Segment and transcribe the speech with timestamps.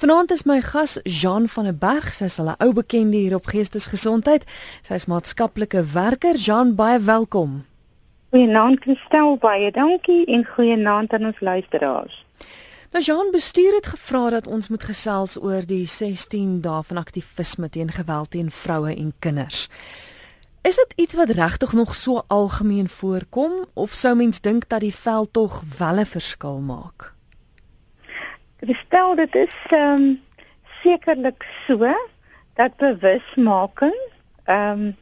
[0.00, 2.14] Vanaand is my gas Jean van der Berg.
[2.16, 4.44] Sy is al 'n ou bekende hier op Geestesgesondheid.
[4.82, 6.36] Sy is maatskaplike werker.
[6.36, 7.66] Jean, baie welkom.
[8.30, 12.24] Goeienaand, Christel, baie dankie en goeienaand aan ons luisteraars.
[12.92, 17.68] Nou Jean bestuur het gevra dat ons moet gesels oor die 16 dae van aktivisme
[17.68, 19.68] teen geweld teen vroue en kinders.
[20.62, 24.94] Is dit iets wat regtig nog so algemeen voorkom of sou mens dink dat die
[24.94, 27.19] veld tog wel 'n verskil maak?
[28.68, 30.22] Stel dit is ehm um,
[30.82, 31.94] sekerlik so
[32.54, 33.96] dat bewusmaking
[34.44, 34.96] ehm um,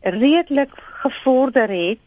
[0.00, 2.06] redelik gevorder het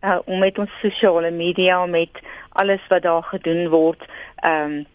[0.00, 4.04] uh, om met ons sosiale media met alles wat daar gedoen word
[4.36, 4.86] ehm um,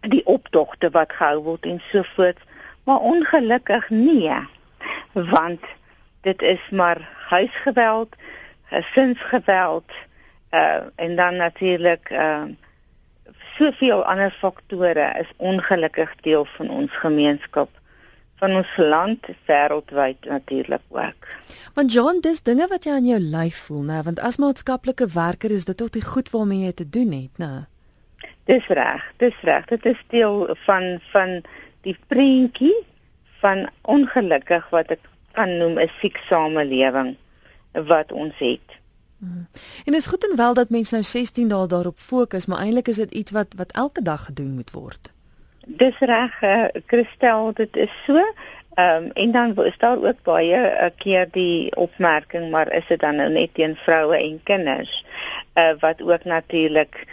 [0.00, 2.38] die optogte wat gehou word en so voort.
[2.84, 4.42] Maar ongelukkig nee
[5.12, 5.62] want
[6.20, 8.16] dit is maar huisgeweld
[8.64, 9.90] gesinsgeweld
[10.50, 12.63] uh, en dan natuurlik ehm uh,
[13.56, 17.70] soveel ander faktore is ongelukkig deel van ons gemeenskap
[18.42, 21.28] van ons land wêreldwyd natuurlik ook.
[21.74, 25.54] Want John, dis dinge wat jy aan jou lyf voel, né, want as maatskaplike werker
[25.54, 27.52] is dit tot die goed waarmee jy te doen het, né?
[28.50, 29.64] Dis reg, dis reg.
[29.70, 31.40] Dit is deel van van
[31.86, 32.74] die prentjie
[33.40, 37.16] van ongelukkig wat ek kan noem 'n siek samelewing
[37.72, 38.73] wat ons het.
[39.84, 42.96] En is goed en wel dat mense nou 16 dae daarop fokus, maar eintlik is
[42.96, 45.12] dit iets wat wat elke dag gedoen moet word.
[45.66, 48.20] Dis reg, uh, Christel, dit is so.
[48.74, 52.86] Ehm um, en dan is daar ook baie 'n uh, keer die opmerking, maar is
[52.88, 55.04] dit dan nou net teen vroue en kinders?
[55.54, 57.06] Uh wat ook natuurlik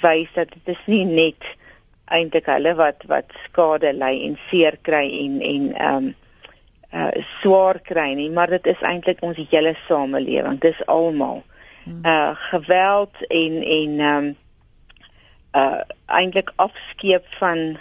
[0.00, 1.56] wys dat dit is nie net
[2.04, 6.14] eintlik hulle wat wat skade ly en seer kry en en ehm um,
[6.92, 10.60] uh swaar kry nie, maar dit is eintlik ons hele samelewing.
[10.60, 11.42] Dis almal.
[11.88, 14.28] Uh geweld en en um
[15.56, 17.78] uh eintlik afskeep van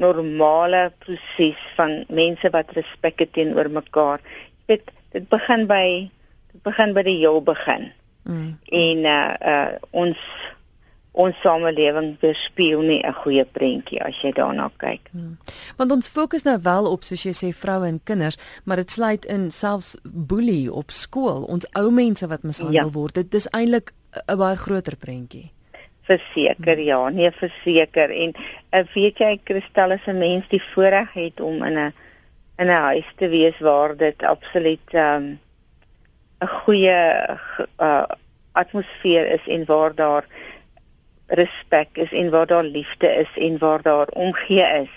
[0.00, 4.20] normale proses van mense wat respek het teenoor mekaar.
[4.66, 6.08] Dit dit begin by
[6.52, 7.92] dit begin by die heel begin.
[8.24, 8.56] Mm.
[8.64, 10.18] En uh uh ons
[11.12, 15.08] ons samelewing weerspieël nie 'n goeie prentjie as jy daarna kyk.
[15.12, 15.38] Hmm.
[15.76, 19.24] Want ons fokus nou wel op soos jy sê vroue en kinders, maar dit sluit
[19.24, 22.90] in selfs boelie op skool, ons ou mense wat mishandel ja.
[22.90, 23.14] word.
[23.14, 23.92] Dit is eintlik
[24.26, 25.50] 'n baie groter prentjie.
[26.02, 26.84] Verseker hmm.
[26.84, 28.34] ja, nee verseker en
[28.72, 31.92] uh, weet jy Kristal is 'n mens die voorreg het om in 'n
[32.58, 35.38] in 'n huis te wees waar dit absoluut ehm, 'n
[36.40, 36.98] um, goeie
[37.80, 38.04] uh,
[38.52, 40.24] atmosfeer is en waar daar
[41.30, 44.92] respek is en waar daar liefde is en waar daar omgee is,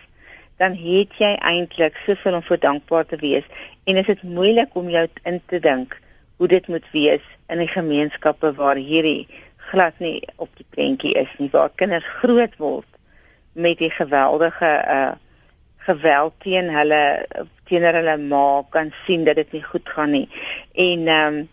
[0.58, 3.46] dan het jy eintlik soveel om vir dankbaar te wees.
[3.84, 5.98] En is dit moeilik om jou in te dink
[6.38, 9.28] hoe dit moet wees in 'n gemeenskappe waar hierdie
[9.58, 12.90] glad nie op die prentjie is nie, waar kinders groot word
[13.54, 15.12] met die geweldige uh
[15.84, 17.26] geweld teen hulle
[17.68, 20.30] teenoor hulle ma kan sien dat dit nie goed gaan nie.
[20.72, 21.50] En ehm um,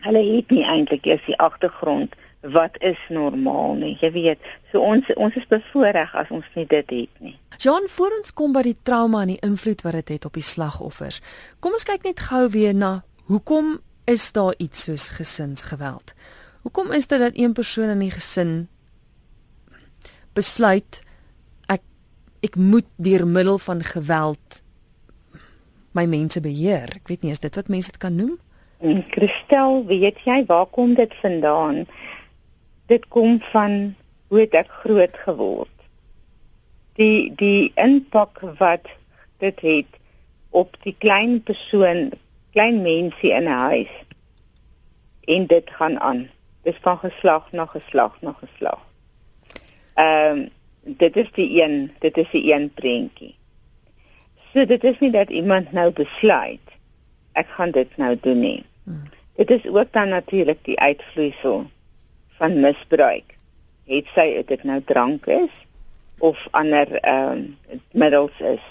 [0.00, 3.96] hulle het nie eintlik eers die agtergrond wat is normaal nie.
[4.00, 7.36] Jy weet, so ons ons is bevoordeel as ons nie dit het nie.
[7.60, 10.38] Jean, voor ons kom by die trauma en die invloed wat dit het, het op
[10.38, 11.20] die slagoffers.
[11.60, 13.78] Kom ons kyk net gou weer na hoekom
[14.08, 16.14] is daar iets soos gesinsgeweld?
[16.64, 18.68] Hoekom is dit dat een persoon in die gesin
[20.36, 21.02] besluit
[21.68, 21.84] ek
[22.44, 24.62] ek moet deur middel van geweld
[25.92, 26.96] my mense beheer?
[27.02, 28.38] Ek weet nie is dit wat mense dit kan noem?
[29.12, 31.84] Kristel, weet jy waar kom dit vandaan?
[32.90, 33.94] Dit kom van
[34.30, 35.76] hoe ek groot geword.
[36.98, 38.90] Die die impak wat
[39.42, 39.98] dit het
[40.50, 42.10] op die klein persoon,
[42.56, 43.92] klein mensie in 'n huis.
[45.24, 46.28] En dit gaan aan.
[46.62, 48.80] Dit van geslag na geslag na geslag.
[49.94, 50.48] Ehm um,
[50.82, 53.34] dit is die een, dit is die een prentjie.
[54.52, 56.66] So dit is nie dat iemand nou besluit
[57.32, 58.64] ek gaan dit nou doen nie.
[58.84, 59.02] Hmm.
[59.36, 61.70] Dit is ook dan natuurlik die uitvloeisel
[62.40, 63.36] van misbruik.
[63.90, 65.52] Het sy dit nou drank is
[66.24, 68.64] of ander ehm um, middels is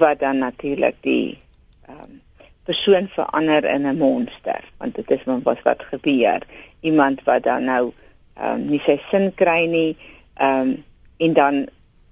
[0.00, 1.38] wat dan natuurlik die
[1.88, 2.20] ehm um,
[2.64, 6.42] persoon verander in 'n monster want dit is wat wat gebeur
[6.80, 7.92] iemand wat dan nou
[8.36, 9.96] ehm um, nie sy sin kry nie
[10.34, 10.84] ehm um,
[11.16, 11.66] en dan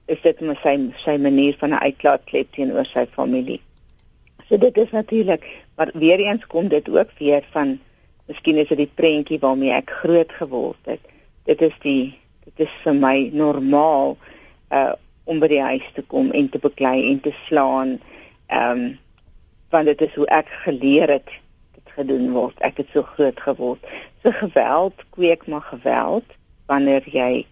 [0.07, 3.61] is dit maar sy sy manier van 'n uitlaatklep teenoor sy familie.
[4.49, 5.45] So dit is natuurlik
[5.77, 7.81] maar weer eens kom dit ook weer van
[8.31, 11.03] Miskien is dit die prentjie waarmee ek groot geword het.
[11.49, 14.17] Dit is die dit is vir my normaal
[14.71, 14.93] uh
[15.25, 17.99] om by die huis te kom en te beklei en te slaan.
[18.51, 18.85] Ehm um,
[19.73, 21.31] want dit is hoe ek geleer het
[21.75, 22.59] dit gedoen word.
[22.61, 23.87] Ek het so groot geword.
[24.23, 26.35] So geweld kweek maar geweld
[26.67, 27.47] wanneer jy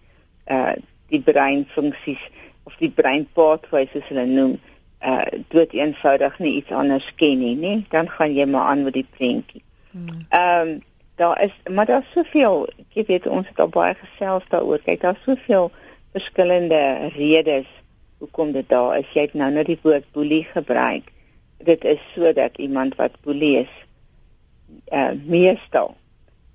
[0.51, 0.75] uh
[1.11, 2.21] die breinfunksies
[2.63, 4.53] of die brain pathway soos hulle noem
[5.03, 7.73] uh dood eenvoudig nie iets anders ken nie, nê?
[7.89, 9.63] Dan gaan jy maar aan met die prentjie.
[9.93, 10.81] Ehm um,
[11.15, 14.79] daar is maar daar's soveel, jy weet ons het al baie gesels daaroor.
[14.85, 15.71] Kyk, daar's soveel
[16.11, 17.67] verskillende redes
[18.17, 19.11] hoekom dit daar is.
[19.13, 21.11] Jy het nou net die woord boelie gebruik.
[21.57, 23.73] Dit is sodat iemand wat boelie is,
[24.89, 25.95] uh meestal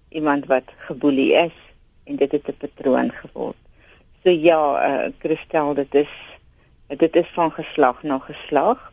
[0.08, 1.54] iemand wat geboelie is
[2.04, 3.56] en dit het 'n patroon geword.
[4.22, 6.12] So ja, uh Christel, dit is
[6.86, 8.92] dit is van geslag na geslag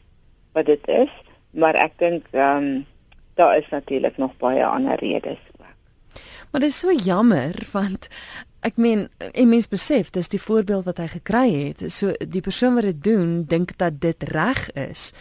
[0.51, 1.11] wat dit is,
[1.49, 2.85] maar ek dink ehm um,
[3.33, 5.63] daar is natuurlik nog baie ander redes ook.
[6.51, 8.07] Maar dit is so jammer want
[8.63, 11.91] ek meen, 'n mens besef dis die voorbeeld wat hy gekry het.
[11.91, 15.11] So die persoon wat dit doen, dink dat dit reg is.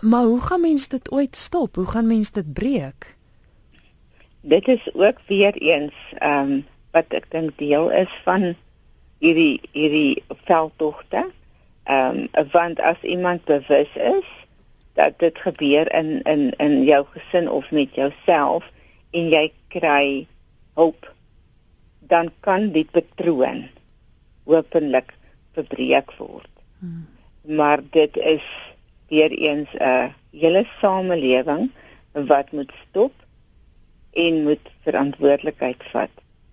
[0.00, 1.74] Maar hoe gaan mense dit ooit stop?
[1.74, 3.16] Hoe gaan mense dit breek?
[4.40, 8.54] Dit is ook weer eens ehm um, wat ek dink deel is van
[9.18, 11.30] hierdie hierdie veldtogte.
[11.84, 14.28] Ehm um, want as iemand bewus is
[14.94, 18.64] dat dit gebeur in in in jou gesin of met jouself
[19.10, 20.26] en jy kry
[20.74, 21.10] hulp
[21.98, 23.64] dan kan die patroon
[24.44, 25.14] openlik
[25.54, 26.50] verbreek word.
[26.78, 27.06] Hmm.
[27.42, 28.44] Maar dit is
[29.08, 31.70] weer eens 'n hele samelewing
[32.12, 33.12] wat moet stop
[34.12, 36.10] en moet verantwoordelikheid vat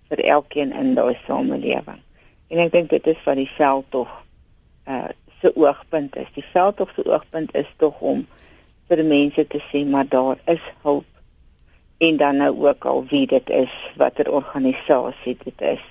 [0.08, 2.00] vir elkeen in daai samelewing.
[2.48, 4.10] En ek dink dit is van die veld tog
[4.86, 5.08] uh
[5.42, 6.30] se oogpunt is.
[6.34, 8.26] Die veldtog se oogpunt is tog om
[8.88, 11.08] vir mense te sê maar daar is hulp
[12.02, 15.84] en dan nou ook al wie dit is, watter organisasie dit is.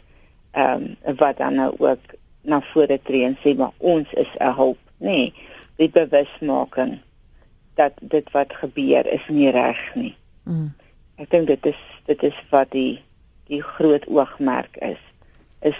[0.51, 4.53] Ehm um, wat dan nou ook na vore tree en sê maar ons is 'n
[4.55, 5.07] hulp, nê.
[5.07, 5.33] Nee,
[5.75, 6.99] die bewusmaking
[7.75, 10.15] dat dit wat gebeur is nie reg nie.
[10.43, 10.73] Mm.
[11.15, 13.01] Ek dink dit is dit is wat die
[13.47, 15.01] die groot oogmerk is
[15.61, 15.79] is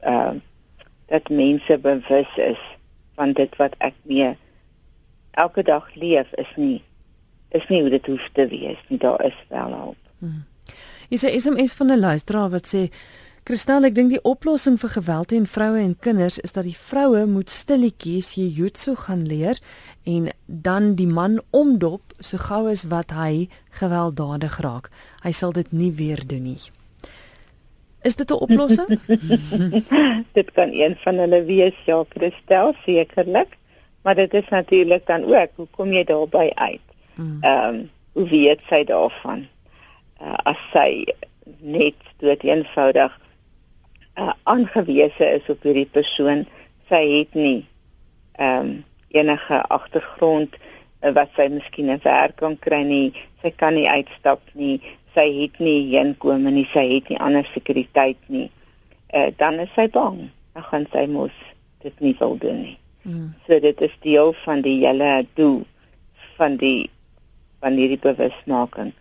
[0.00, 0.40] ehm uh,
[1.08, 2.60] dat mense bewus is
[3.18, 4.34] van dit wat ek mee
[5.38, 6.82] elke dag leef is nie
[7.56, 10.02] is nie hoe dit hoef te wees nie daar is wel hulp.
[10.18, 10.44] Hmm.
[11.08, 12.88] Is dit SMS van 'n luisteraar wat sê
[13.48, 17.22] Kristel ek dink die oplossing vir geweld teen vroue en kinders is dat die vroue
[17.26, 19.56] moet stilletjies jiu-jitsu gaan leer
[20.04, 23.48] en dan die man omdop so gou as wat hy
[23.80, 24.90] gewelddadig raak.
[25.24, 26.60] Hy sal dit nie weer doen nie.
[28.02, 29.00] Is dit 'n oplossing?
[30.38, 33.56] dit kan een van hulle wees, ja, Christel, sekerlik.
[34.02, 36.86] Maar dit is natuurlik dan ook, hoe kom jy daarby uit?
[37.14, 37.38] Hmm.
[37.40, 39.46] Ehm, um, hoe weet sy daarvan?
[40.20, 41.04] Uh, as sy
[41.60, 43.20] net dood eenvoudig
[44.18, 46.46] uh, aangewese is op hierdie persoon,
[46.90, 47.66] sy het nie
[48.38, 48.76] ehm um,
[49.08, 53.12] enige agtergrond uh, wat sy miskien 'n werk kan kry nie,
[53.42, 54.82] sy kan nie uitstap nie,
[55.14, 58.50] sy het nie inkomste nie, sy het nie ander sekuriteit nie.
[59.08, 60.30] Eh uh, dan is sy bang.
[60.54, 61.34] Dan gaan sy mos
[61.82, 62.78] dit nie wil doen nie.
[63.02, 63.34] Mm.
[63.46, 65.62] So dit is deel van die hele doel
[66.36, 66.90] van die
[67.62, 68.92] van hierdie bewusmaking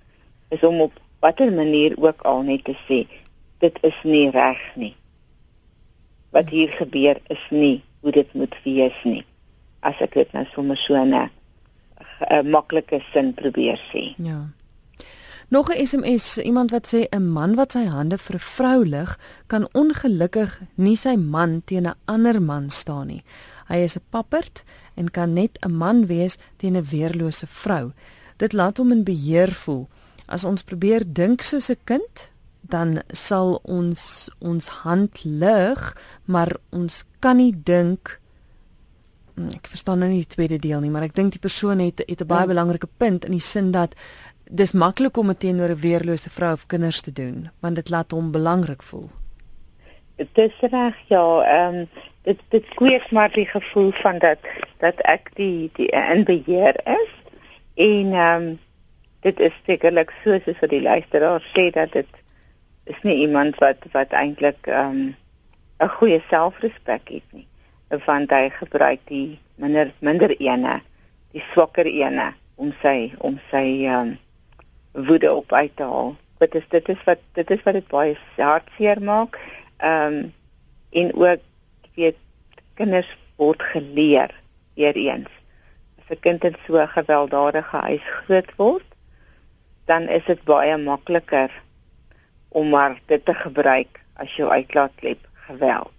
[0.49, 3.03] is om op watter manier ook al net te sê
[3.61, 4.93] dit is nie reg nie.
[6.31, 9.23] Wat hier gebeur is nie hoe dit moet wees nie.
[9.81, 11.29] As ek dit nou sommer so 'n 'n
[12.49, 14.13] maklike sin probeer sê.
[14.17, 14.39] Ja.
[15.49, 19.19] Nog 'n SMS, iemand wat sê 'n man wat sy hande vir 'n vrou lig,
[19.45, 23.23] kan ongelukkig nie sy man teen 'n ander man staan nie.
[23.67, 24.63] Hy is 'n papperd
[24.93, 27.91] en kan net 'n man wees teen 'n weerlose vrou.
[28.37, 29.87] Dit laat hom in beheer voel.
[30.25, 32.29] As ons probeer dink soos 'n kind,
[32.61, 38.19] dan sal ons ons hand lig, maar ons kan nie dink
[39.37, 42.21] ek verstaan nou nie die tweede deel nie, maar ek dink die persoon het het
[42.21, 42.53] 'n baie ja.
[42.53, 43.93] belangrike punt in die sin dat
[44.49, 48.11] dis maklik om dit teenoor 'n weerlose vrou of kinders te doen want dit laat
[48.11, 49.09] hom belangrik voel.
[50.15, 51.87] Dit is reg ja, ehm um,
[52.21, 54.39] dit dit kweek maar die gevoel van dat
[54.77, 57.13] dat ek die die in beheer is
[57.75, 58.59] en ehm um,
[59.19, 62.11] dit is sekerlik so soos wat die luisteraar sê dat dit
[62.83, 65.15] is nie iemand wat wat eintlik ehm um,
[65.79, 67.47] 'n goeie selfrespek het nie
[68.05, 70.81] want hy gebruik die minder minder ene
[71.31, 74.17] die swakker ene om sy om sy ehm um,
[75.05, 76.15] woede op uit te haal.
[76.37, 79.39] Dit is dit is wat dit is wat dit baie hartseer maak.
[79.77, 80.33] Ehm um,
[80.89, 81.41] en ook
[81.93, 82.15] weet
[82.73, 84.31] kinders word geleer
[84.73, 85.29] weer eens.
[85.99, 88.89] As 'n kind in so 'n gewelddadige huis groot word,
[89.85, 91.51] dan is dit baie makliker
[92.47, 95.93] om maar dit te gebruik as jou uitlaatklep geweld.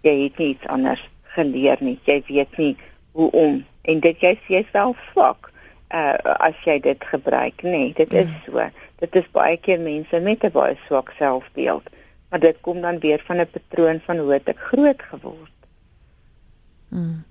[0.00, 1.98] Jy het nie iets anders geleer nie.
[2.04, 2.76] Jy weet nie
[3.12, 5.52] hoe om en dit jy sê self swak
[5.94, 6.16] uh
[6.48, 8.40] as jy dit gebruik nê nee, dit is mm.
[8.46, 11.84] so dit is baie keer mense met 'n baie swak selfbeeld
[12.30, 15.56] maar dit kom dan weer van 'n patroon van hoe ek groot geword
[16.90, 17.24] Mm.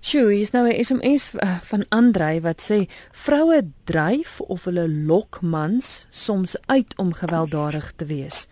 [0.00, 5.40] Sjoe, is nou 'n SMS uh, van Andrei wat sê vroue dryf of hulle lok
[5.40, 8.46] mans soms uit om gewelddadig te wees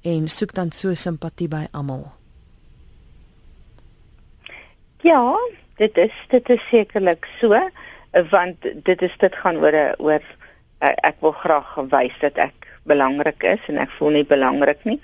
[0.00, 2.12] en soek dan so simpatie by almal.
[5.02, 5.34] Ja,
[5.76, 7.68] dit is dit is sekerlik so
[8.30, 10.22] want dit is dit gaan oor oor
[10.82, 14.98] ek wil graag wys dat ek belangrik is en ek voel nie belangrik nie.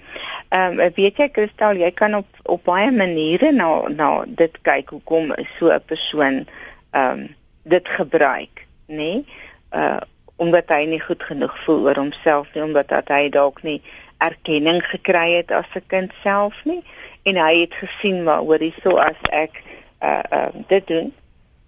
[0.51, 4.91] Ehm um, weet jy Kristal, jy kan op op baie maniere na na dit kyk
[4.91, 6.47] hoekom so 'n persoon
[6.91, 7.29] ehm um,
[7.63, 8.97] dit gebruik, nê?
[8.97, 9.27] Nee?
[9.73, 10.01] Uh
[10.39, 13.83] omdat hy nie goed genoeg voel oor homself nie, omdat dat hy dalk nie
[14.19, 16.83] erkenning gekry het as 'n kind self nie
[17.23, 19.63] en hy het gesien maar hoorie so as ek
[20.03, 21.15] uh uh dit doen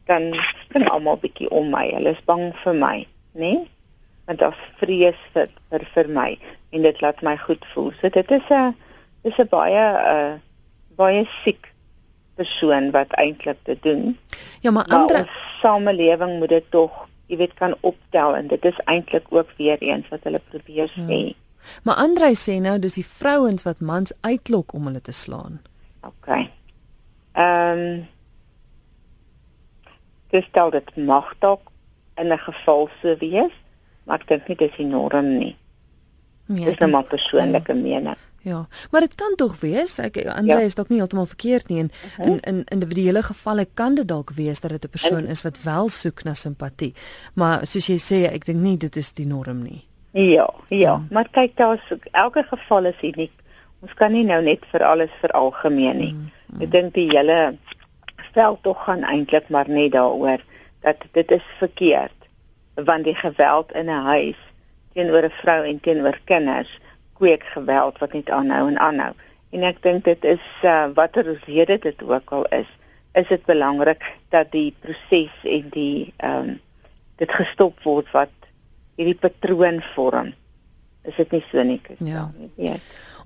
[0.06, 0.35] dan
[0.71, 1.89] spring almal bietjie om my.
[1.91, 2.97] Hulle is bang vir my,
[3.35, 3.41] nê?
[3.43, 3.67] Nee?
[4.31, 6.31] Want as vrees vir, vir vir my
[6.71, 7.91] en dit laat my goed voel.
[7.99, 8.75] So dit is 'n
[9.25, 9.85] dis 'n baie
[10.15, 10.39] uh
[10.97, 11.73] baie siek
[12.37, 14.19] persoon wat eintlik dit doen.
[14.61, 15.29] Ja, maar ander
[15.61, 20.09] samelewing moet dit tog, jy weet, kan optel en dit is eintlik ook weer eens
[20.09, 21.05] wat hulle probeer ja.
[21.05, 21.27] sê.
[21.27, 21.35] Ja.
[21.83, 25.61] Maar Andre sê nou dis die vrouens wat mans uitlok om hulle te slaan.
[26.07, 26.29] OK.
[27.33, 28.09] Ehm um,
[30.31, 31.71] gestel dit mag dalk
[32.17, 33.53] in 'n geval so wees,
[34.05, 35.57] maar ek dink nie dis die norm nie.
[36.47, 37.79] Nee, dis nou 'n persoonlike ja.
[37.79, 38.17] mening.
[38.43, 39.99] Ja, maar dit kan tog wees.
[39.99, 40.65] Ek Andre ja.
[40.65, 42.27] is dalk nie heeltemal verkeerd nie en uh -huh.
[42.27, 45.89] in in individuele gevalle kan dit dalk wees dat dit 'n persoon is wat wel
[45.89, 46.95] soek na simpatie.
[47.35, 49.85] Maar soos jy sê, ek dink nie dit is die norm nie.
[50.11, 51.03] Ja, ja, ja.
[51.11, 53.33] maar kyk daar's elke geval is uniek.
[53.81, 56.13] Ons kan nie nou net vir alles veralgemeen nie.
[56.13, 56.61] Mm, mm.
[56.63, 57.57] Ek dink die hele
[58.33, 60.43] veld tog gaan eintlik maar net daaroor
[60.81, 62.17] dat dit is verkeerd.
[62.75, 64.39] Want die geweld in 'n huis
[64.93, 66.79] teenoor 'n vrou en teenoor kinders
[67.13, 69.13] kweek geweld wat net aanhou en aanhou.
[69.51, 72.69] En ek dink dit is uh, watter rede dit ook al is
[73.13, 76.61] is dit belangrik dat die proses en die ehm um,
[77.17, 78.33] dit gestop word wat
[78.97, 80.33] hierdie patroon vorm.
[81.03, 82.31] Is dit nie so nie ja.
[82.57, 82.77] ja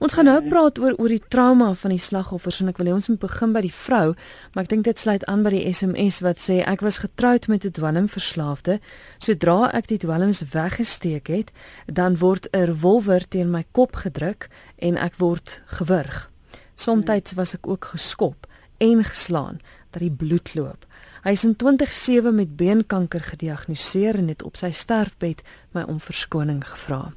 [0.02, 2.94] Ons gaan nou praat oor oor die trauma van die slagoffers en ek wil hê
[2.96, 4.14] ons moet begin by die vrou,
[4.54, 7.64] maar ek dink dit sluit aan by die SMS wat sê ek was getroud met
[7.64, 8.80] 'n dwelmverslaafde.
[9.18, 11.52] Sodra ek die dwelms weggesteek het,
[11.86, 14.48] dan word 'n revolver teen my kop gedruk
[14.78, 16.30] en ek word gewurg.
[16.74, 18.46] Somstyds was ek ook geskop
[18.78, 19.60] en geslaan
[19.90, 20.86] dat die bloed loop.
[21.22, 26.64] Hy is in 2007 met beenkanker gediagnoseer en het op sy sterfbed my om verskoning
[26.66, 27.14] gevra.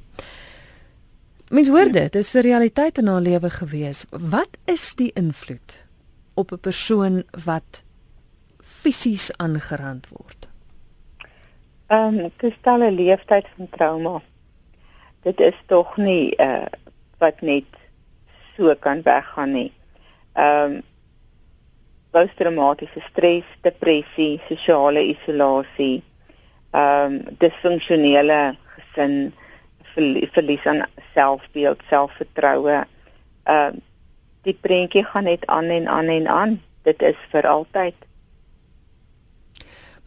[1.48, 4.04] Mens hoor dit, dit is 'n realiteit in haar lewe gewees.
[4.10, 5.84] Wat is die invloed
[6.34, 7.82] op 'n persoon wat
[8.60, 10.48] fisies aangerand word?
[11.86, 14.22] Ehm, um, dis al 'n leeftyd van trauma.
[15.22, 16.66] Dit is tog nie uh
[17.18, 17.64] wat net
[18.56, 19.72] so kan weggaan nie.
[20.32, 20.82] Ehm um,
[22.10, 26.02] posttraumatiese stres, depressie, sosiale isolasie,
[26.70, 29.34] ehm um, disfunksionele gesin
[30.32, 32.84] verlies aan selfbeeld, selfvertroue.
[33.44, 33.84] Ehm uh,
[34.46, 36.60] die prentjie gaan net aan en aan en aan.
[36.82, 37.94] Dit is vir altyd.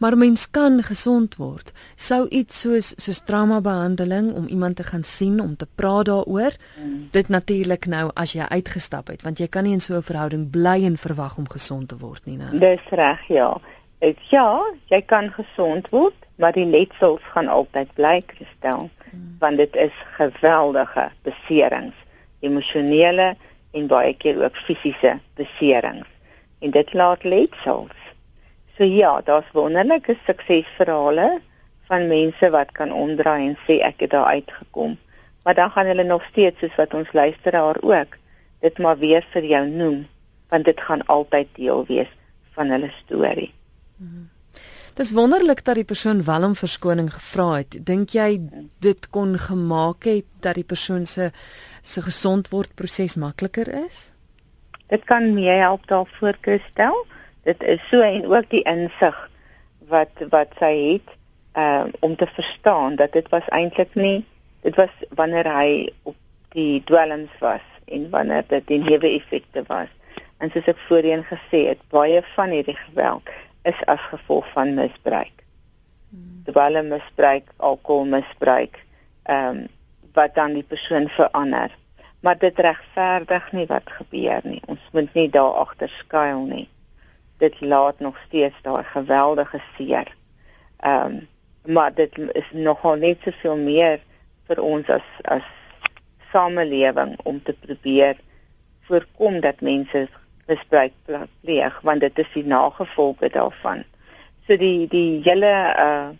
[0.02, 1.72] Maar mens kan gesond word.
[1.94, 6.56] Sou iets soos soos trauma behandeling om iemand te gaan sien om te praat daaroor.
[6.74, 7.08] Hmm.
[7.10, 10.50] Dit natuurlik nou as jy uitgestap het, want jy kan nie in so 'n verhouding
[10.50, 12.58] bly en verwag om gesond te word nie, nou.
[12.58, 13.60] Dis reg, ja.
[14.02, 14.48] Ek ja,
[14.90, 18.88] jy kan gesond word, maar die letsels gaan altyd bly, Christel
[19.42, 21.96] want dit is geweldige beserings,
[22.40, 23.34] emosionele
[23.76, 26.08] en baie keer ook fisiese beserings.
[26.62, 27.98] En dit laat letsels.
[28.76, 31.40] So ja, daar's wonderlike suksesverhale
[31.90, 34.96] van mense wat kan omdraai en sê ek het daar uitgekom.
[35.42, 38.18] Maar dan gaan hulle nog steeds soos wat ons luisteraar ook
[38.62, 40.04] dit maar weer vir jou noem,
[40.48, 42.12] want dit gaan altyd deel wees
[42.54, 43.50] van hulle storie.
[44.94, 47.78] Dis wonderlik dat die persoon wel om verskoning gevra het.
[47.86, 48.40] Dink jy
[48.84, 51.30] dit kon gemaak het dat die persoon se
[51.82, 54.12] se gesond word proses makliker is?
[54.92, 57.06] Dit kan mee help daarvoor gestel.
[57.42, 59.16] Dit is so en ook die insig
[59.88, 61.16] wat wat sy het
[61.56, 64.24] um, om te verstaan dat dit was eintlik nie
[64.62, 66.16] dit was wanneer hy op
[66.54, 69.88] die dwelms was en wanneer dit die neuwe effekte was.
[70.38, 73.32] En soos ek voorheen gesê het, baie van hierdie geweld
[73.62, 75.44] is as gevolg van misbruik.
[76.08, 76.42] Hmm.
[76.44, 78.84] Dwelm misbruik, alkoholmisbruik,
[79.22, 79.68] ehm um,
[80.12, 81.76] wat dan die persoon verander.
[82.20, 84.60] Maar dit regverdig nie wat gebeur nie.
[84.66, 86.68] Ons moet nie daar agter skuil nie.
[87.36, 90.14] Dit laat nog steeds daai geweldige seer.
[90.76, 91.28] Ehm um,
[91.64, 94.00] maar dit is nogal net soveel meer
[94.50, 95.46] vir ons as as
[96.32, 98.18] samelewing om te probeer
[98.88, 100.08] voorkom dat mense
[100.46, 100.92] misbruik
[101.40, 103.84] pleeg want dit is die nagevolge daarvan.
[104.46, 106.10] So die die hele uh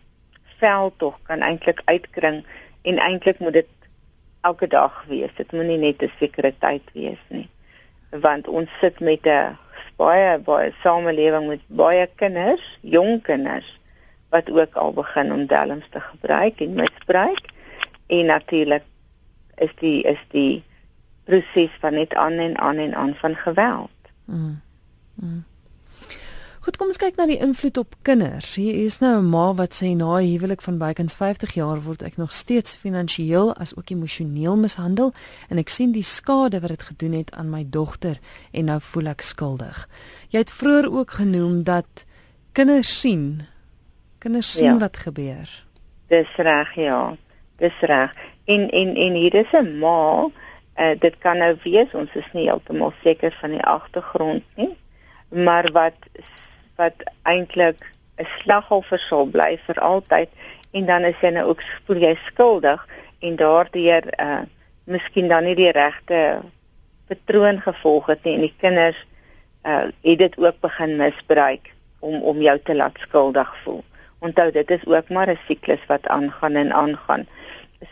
[0.62, 2.44] veld tog kan eintlik uitkring
[2.82, 3.70] en eintlik moet dit
[4.46, 5.30] elke dag wees.
[5.36, 7.48] Dit moenie net 'n sekere tyd wees nie.
[8.10, 9.58] Want ons sit met 'n
[9.96, 13.78] baie baie samelewing met baie kinders, jong kinders
[14.30, 17.44] wat ook al begin om dwelms te gebruik en misbruik.
[18.06, 18.84] En natuurlik
[19.56, 20.64] is die is die
[21.24, 24.01] proses van net aan en aan en aan van geweld.
[24.32, 24.60] Mm.
[25.20, 25.44] Mm.
[26.62, 28.52] Goed, kom ons kyk na die invloed op kinders.
[28.54, 32.02] Hier is nou 'n ma wat sê na 'n huwelik van bykans 50 jaar word
[32.02, 35.12] ek nog steeds finansiëel as ook emosioneel mishandel
[35.48, 38.18] en ek sien die skade wat dit gedoen het aan my dogter
[38.52, 39.88] en nou voel ek skuldig.
[40.28, 42.06] Jy het vroeër ook genoem dat
[42.52, 43.42] kinders sien
[44.18, 44.78] kinders sien ja.
[44.78, 45.64] wat gebeur.
[46.08, 47.16] Dis reg, ja.
[47.56, 48.14] Dis reg.
[48.44, 50.28] En en en hier is 'n ma,
[50.78, 54.72] uh, dit kan nou wees ons is nie heeltemal seker van die agtergrond nie,
[55.28, 56.08] maar wat
[56.76, 60.28] wat eintlik 'n slagoffer sal bly vir altyd
[60.72, 62.86] en dan is jy nou ook voel jy skuldig
[63.20, 64.42] en daardeur uh
[64.84, 66.42] miskien dan nie die regte
[67.06, 68.98] patroon gevolg het nie en die kinders
[69.62, 73.84] uh het dit ook begin misbruik om om jou te laat skuldig voel.
[74.18, 77.26] Onthou dit is ook maar 'n siklus wat aangaan en aangaan.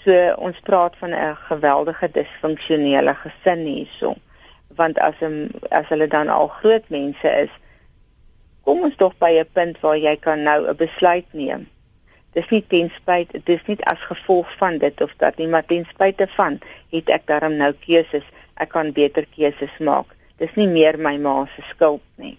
[0.04, 4.14] So ons praat van 'n geweldige disfunksionele gesin hierso.
[4.76, 7.50] Want as 'n as hulle dan al groot mense is,
[8.64, 11.68] kom ons tog by 'n punt waar jy kan nou 'n besluit neem.
[12.32, 15.84] Dis nie ten spyte, dis nie as gevolg van dit of dat nie, maar ten
[15.90, 18.24] spyte van het ek daarom nou keuses.
[18.54, 20.06] Ek kan beter keuses maak.
[20.36, 22.38] Dis nie meer my ma se skuld nie.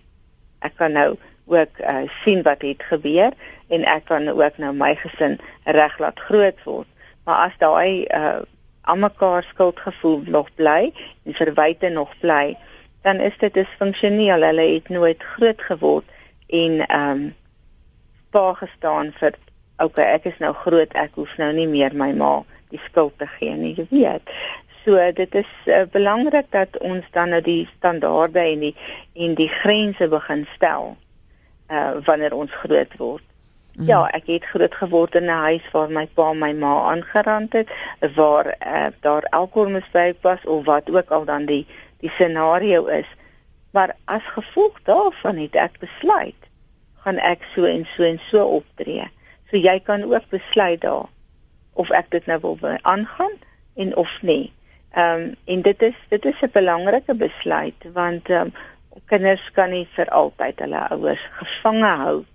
[0.59, 3.33] Ek kan nou ook uh, sien wat het gebeur
[3.67, 6.87] en ek kan ook nou my gesin reg laat groot word.
[7.23, 8.41] Maar as daai uh
[8.81, 12.57] almekaar skuldgevoel nog bly en verwyte nog bly,
[13.01, 14.41] dan is dit disfunksioneel.
[14.41, 16.05] Hulle het nooit groot geword
[16.47, 17.35] en ehm um,
[18.31, 19.35] pa gestaan vir
[19.77, 22.41] okay, ek is nou groot, ek hoef nou nie meer my ma
[22.71, 24.33] die skuld te gee nie, jy weet.
[24.85, 28.75] So dit is uh, belangrik dat ons dan nou die standaarde en die
[29.13, 30.95] en die grense begin stel
[31.71, 33.25] uh wanneer ons groot word.
[33.81, 33.87] Mm.
[33.87, 37.69] Ja, ek het groot geword in 'n huis waar my pa my ma aangerand het,
[38.15, 41.65] waar uh, daar alkoholmisbruik was of wat ook al dan die
[41.99, 43.09] die scenario is.
[43.71, 46.37] Maar as gevolg daarvan het ek besluit
[46.95, 49.09] gaan ek so en so en so optree.
[49.49, 51.09] So jy kan ook besluit daar
[51.73, 53.33] of ek dit nou wil aangaan
[53.75, 54.53] en of nie.
[54.93, 58.53] Ehm um, en dit is dit is 'n belangrike besluit want ehm um,
[59.05, 62.25] kinders kan nie vir altyd hulle ouers gevange hou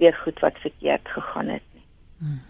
[0.00, 1.84] deur goed wat verkeerd gegaan het nie.
[2.18, 2.40] Hmm.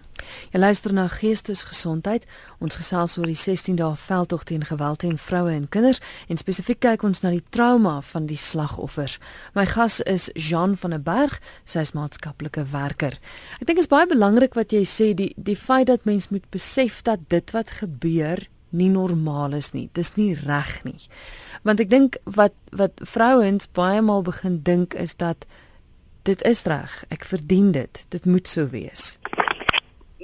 [0.52, 2.26] Jy luister na Geestesgesondheid.
[2.62, 6.80] Ons gesels oor die 16 dae veldtog teen geweld teen vroue en kinders en spesifiek
[6.82, 9.18] kyk ons na die trauma van die slagoffers.
[9.56, 13.16] My gas is Jean van der Berg, sy is maatskaplike werker.
[13.60, 16.46] Ek dink dit is baie belangrik wat jy sê die die feit dat mens moet
[16.52, 19.88] besef dat dit wat gebeur nie normaal is nie.
[19.98, 21.00] Dis nie reg nie.
[21.66, 25.46] Want ek dink wat wat vrouens baie maal begin dink is dat
[26.22, 27.04] dit is reg.
[27.08, 28.04] Ek verdien dit.
[28.08, 29.18] Dit moet so wees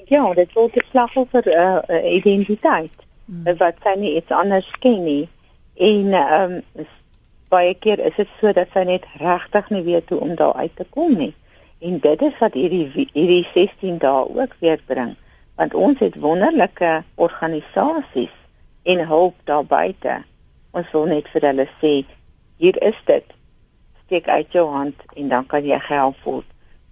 [0.06, 2.94] ja, dit word 'n slagoffer 'n uh, uh, identiteit
[3.26, 3.56] hmm.
[3.58, 5.28] wat sy nie iets anders ken nie.
[5.74, 6.86] En ehm um,
[7.48, 10.76] baie keer is dit so dat sy net regtig nie weet hoe om daar uit
[10.76, 11.34] te kom nie.
[11.78, 15.16] En dit is wat hierdie hierdie 16 dae ook weer bring,
[15.54, 18.34] want ons het wonderlike organisasies
[18.82, 20.22] en hulp daar buite.
[20.70, 22.04] Ons wil net vir hulle sê,
[22.56, 23.35] hier is dit.
[24.06, 26.46] Steek uit jou hand en dan kan jy gehelp word.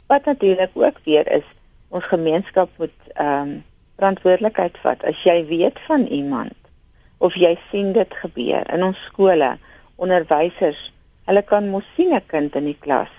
[0.07, 1.46] Wat natuurlik ook weer is
[1.88, 3.62] ons gemeenskap moet ehm um,
[3.94, 5.05] verantwoordelikheid vat.
[5.07, 6.59] As jy weet van iemand
[7.22, 9.55] of jy sien dit gebeur in ons skole,
[10.03, 10.81] onderwysers,
[11.31, 13.12] hulle kan mos sien 'n kind in die klas.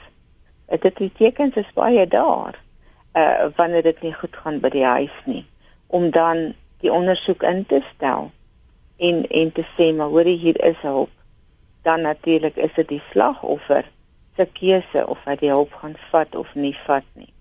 [0.68, 2.60] Dit die tekens is baie daar.
[3.16, 5.46] Uh wanneer dit nie goed gaan by die huis nie,
[5.88, 6.54] om dan
[6.84, 8.32] die ondersoek in te stel
[8.98, 11.15] en en te sê maar hoor hier is hulp.
[11.86, 13.86] Dan natuurlik is dit die slagoffer
[14.36, 17.32] se keuse of hy die hulp gaan vat of nie vat nie.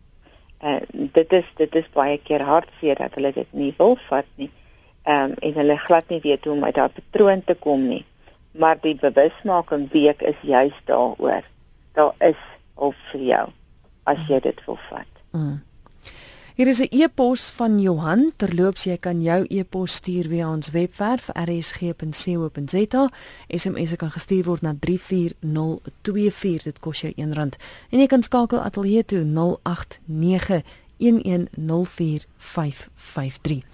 [0.65, 4.29] En uh, dit is dit is baie keer hartseer dat hulle dit nie wil vat
[4.41, 4.51] nie.
[5.05, 8.05] Ehm um, en hulle glad nie weet hoe om uit daardie patroon te kom nie.
[8.53, 11.43] Maar die bewusmaking week is juis daaroor.
[11.93, 12.41] Daar is
[12.75, 13.47] hulp vir jou
[14.05, 15.23] as jy dit wil vat.
[15.33, 15.59] Mm.
[16.55, 18.33] Hier is 'n e-pos van Johan.
[18.37, 23.11] Terloops, jy kan jou e-pos stuur via ons webwerf rsg.co.za.
[23.49, 26.63] SMS kan gestuur word na 34024.
[26.63, 27.49] Dit kos jou R1.
[27.91, 30.63] En jy kan skakel ateljee toe 089
[30.97, 33.65] 1104553.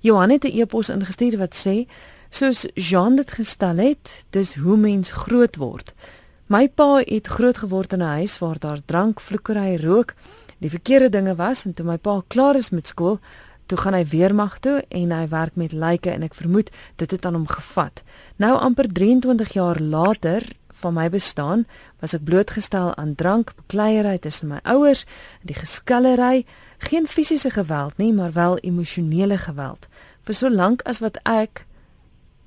[0.00, 1.86] Johan het 'n e-pos ingestuur wat sê:
[2.30, 5.94] "Soos Jean dit gestel het, dis hoe mens groot word.
[6.46, 10.14] My pa het groot geword in 'n huis waar daar drank, vloekery, rook,
[10.58, 13.18] die verkeerde dinge was en toe my pa klaar is met skool,
[13.68, 17.26] toe gaan hy weermag toe en hy werk met lyke en ek vermoed dit het
[17.28, 18.02] aan hom gevat.
[18.36, 20.46] Nou amper 23 jaar later
[20.80, 21.66] van my bestaan
[22.00, 25.04] was ek blootgestel aan drank, bekleierery tussen my ouers,
[25.42, 26.46] die geskellery,
[26.90, 29.88] geen fisiese geweld nie, maar wel emosionele geweld.
[30.24, 31.64] Vir so lank as wat ek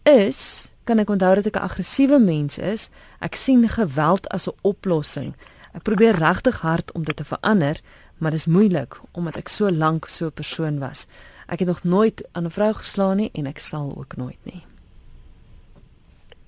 [0.07, 2.89] is, kan ek onthou dat ek 'n aggressiewe mens is.
[3.19, 5.35] Ek sien geweld as 'n oplossing.
[5.73, 7.79] Ek probeer regtig hard om dit te verander,
[8.21, 11.07] maar dit is moeilik omdat ek so lank so 'n persoon was.
[11.47, 14.63] Ek het nog nooit aan 'n vrou geslaan nie en ek sal ook nooit nie.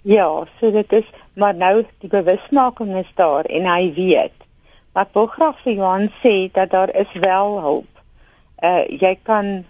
[0.02, 4.38] Ja, so dit is maar nou die bewusmaking is daar en hy weet.
[4.94, 8.02] Ek wil graag vir Johan sê dat daar is wel hulp.
[8.64, 9.66] Uh jy kan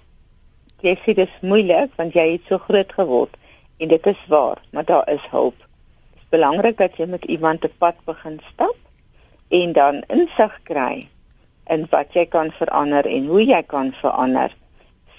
[0.82, 3.38] jy sê dit is moeilik want jy het so groot geword
[3.78, 5.58] en dit is waar, maar daar is hulp.
[6.14, 8.76] Dit is belangrik dat jy met iemand te pad begin stap
[9.48, 11.08] en dan insig kry
[11.70, 14.56] in wat jy kan verander en hoe jy kan verander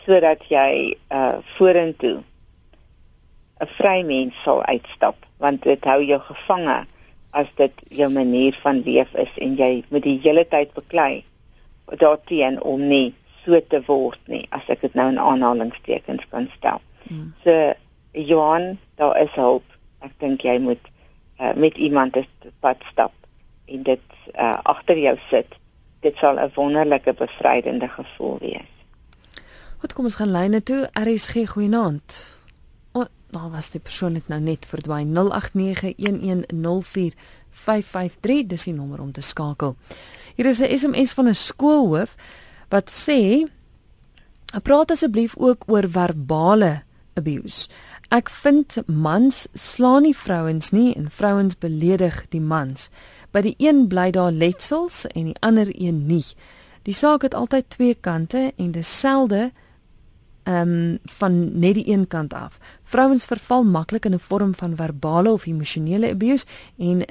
[0.04, 2.22] sodat jy uh vorentoe
[3.60, 6.84] 'n vry mens sal uitstap want dit hou jou gevange
[7.30, 11.24] as dit jou manier van leef is en jy moet die hele tyd beklei
[12.00, 16.80] daarteen om nie so te word nie as ek dit nou in aanhalingstekens kan stel.
[17.08, 17.32] Hmm.
[17.44, 17.74] So
[18.14, 19.66] Johan, daar is hulp.
[20.04, 20.80] Ek dink jy moet
[21.40, 23.12] uh, met iemand op pad stap
[23.66, 24.04] en dit
[24.34, 25.58] uh, agter jou sit.
[26.04, 28.72] Dit sal 'n wonderlike bevrydende gevoel wees.
[29.80, 30.88] Goed, kom ons gaan lyne toe.
[30.92, 32.34] RSG goeienaand
[33.34, 35.22] daar was die persoon net nou net verdwyn 0891104553
[38.52, 39.76] dis die nommer om te skakel.
[40.34, 42.16] Hier is 'n SMS van 'n skoolhoof
[42.68, 43.48] wat sê
[44.62, 46.82] praat asseblief ook oor verbale
[47.14, 47.68] abuse.
[48.08, 52.90] Ek vind mans slaan nie vrouens nie en vrouens beledig die mans.
[53.34, 56.24] By die een bly daar letsels en die ander een nie.
[56.86, 59.50] Die saak het altyd twee kante en dieselfde
[60.44, 62.58] ehm um, van net die een kant af.
[62.82, 66.46] Vrouens verval maklik in 'n vorm van verbale of emosionele abuse
[66.78, 67.02] en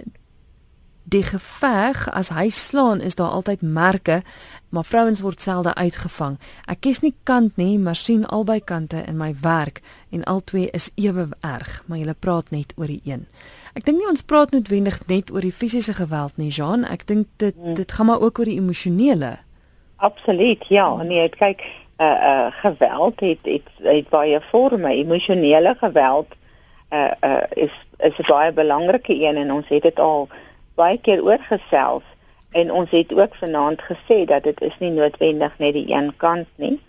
[1.03, 4.21] die geveg as hy slaan is daar altyd merke,
[4.69, 6.37] maar vrouens word selde uitgevang.
[6.65, 10.91] Ek kies nie kant nie, maar sien albei kante in my werk en albei is
[10.95, 13.27] ewe erg, maar jy praat net oor die een.
[13.73, 16.85] Ek dink nie ons praat noodwendig net oor die fisiese geweld nie, Jean.
[16.85, 17.73] Ek dink dit hmm.
[17.73, 19.37] dit gaan maar ook oor die emosionele.
[19.97, 20.65] Absoluut.
[20.67, 21.63] Ja, nee, kyk,
[21.97, 26.27] uh uh geweld het het het baie forme emosionele geweld
[26.93, 30.27] uh uh is is 'n baie belangrike een en ons het dit al
[30.75, 32.03] baie keer oorgesels
[32.51, 36.47] en ons het ook vanaand gesê dat dit is nie noodwendig net die een kant
[36.55, 36.81] nie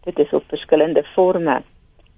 [0.00, 1.62] dit is op verskillende forme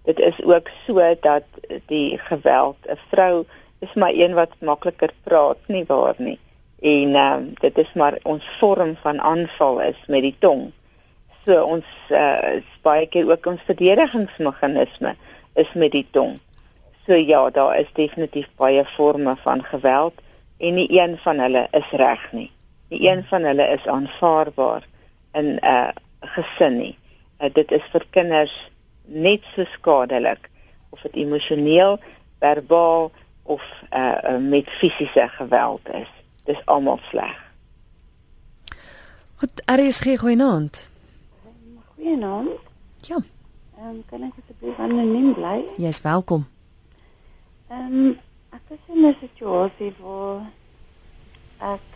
[0.04, 1.44] dit is ook so dat
[1.87, 3.44] die geweld 'n vrou
[3.81, 6.38] is maar een wat makliker praat nie waar nie
[6.83, 10.69] en uh, dit is maar ons vorm van aanval is met die tong
[11.49, 15.14] So ons uh, baie keer ook ons verdedigingsmeganisme
[15.57, 16.35] is met die tong.
[17.07, 20.21] So ja, daar is definitief baie forme van geweld
[20.61, 22.51] en nie een van hulle is reg nie.
[22.93, 24.85] Nie een van hulle is aanvaarbaar
[25.41, 25.88] in 'n uh,
[26.37, 26.99] gesin nie.
[27.41, 28.57] Uh, dit is vir kinders
[29.05, 30.51] net so skadelik
[30.91, 31.97] of dit emosioneel,
[32.45, 33.11] verbaal
[33.48, 36.08] of uh, met fisiese geweld is.
[36.44, 37.37] Dis almal sleg.
[39.40, 40.90] Wat RSG goeienaand.
[41.94, 42.48] Goeienaand.
[42.96, 43.16] Ja.
[43.78, 45.64] Ehm um, kan ek asseblief anoniem bly?
[45.76, 46.48] Jy's welkom.
[47.70, 48.16] Ehm um,
[48.50, 50.50] ek is in 'n situasie waar
[51.58, 51.87] ek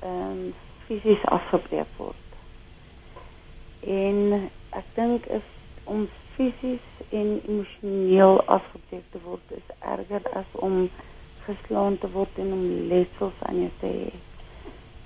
[0.00, 0.54] ehm um,
[0.86, 2.26] fisies afgebreek word.
[3.80, 5.46] En ek dink is
[5.84, 10.88] om fisies en emosioneel afgebreek te word is erger as om
[11.46, 14.08] geslaan te word en om letsels aan jou te hê.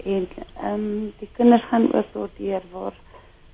[0.05, 2.97] En ehm um, die kinders gaan ook daardeur waar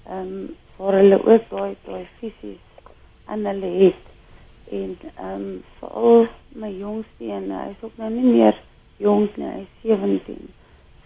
[0.07, 2.63] ehm um, waar hulle ook daai daai fisies
[3.25, 4.05] aan hulle het
[4.71, 8.61] en ehm um, veral my jongste en hy is ook nou nie meer
[8.97, 10.53] jonk nie, hy is 17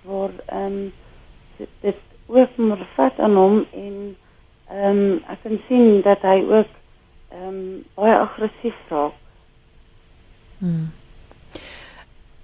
[0.04, 0.92] waar ehm um,
[1.56, 3.96] dit, dit ook maar vat aan hom en
[4.68, 6.76] ehm um, ek kan sien dat hy ook
[7.30, 9.14] ehm um, baie aggressief raak.
[10.58, 10.90] Hmm.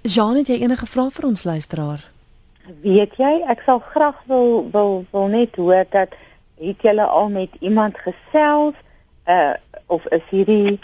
[0.01, 2.05] Jean, het jy enige vrae vir ons luisteraar?
[2.81, 6.15] Weet jy, ek sal graag wil wil wil net hoor dat
[6.57, 8.75] het julle al met iemand gesels
[9.27, 9.55] uh
[9.87, 10.79] of is hierdie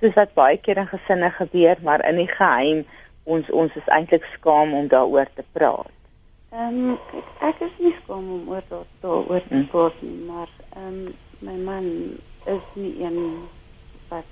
[0.00, 2.84] soos wat baie keer in gesinne gebeur maar in die geheim
[3.24, 5.94] ons ons is eintlik skaam om daaroor te praat.
[6.52, 6.98] Ehm um,
[7.44, 9.66] ek is nie skaam om oor daaroor te hm.
[9.72, 11.86] praat nie, maar ehm um, my man
[12.54, 13.18] is nie een
[14.08, 14.24] wat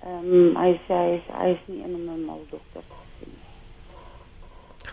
[0.00, 1.00] ehm um, hy sê
[1.32, 3.34] hy is nie een om 'n mal dokter te sien.